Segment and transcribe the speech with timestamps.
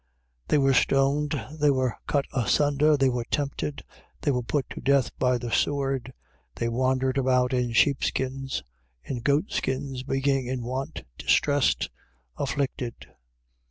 [0.47, 0.47] 11:37.
[0.47, 3.83] They were stoned, they were cut asunder, they were tempted,
[4.21, 6.11] they were put to death by the sword,
[6.55, 8.63] they wandered about in sheepskins,
[9.03, 11.91] in goatskins, being in want, distressed,
[12.35, 13.13] afflicted: 11:38.